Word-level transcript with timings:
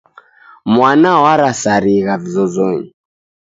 Mwana 0.73 1.09
warasarigha 1.23 2.13
vizozonyi. 2.21 2.89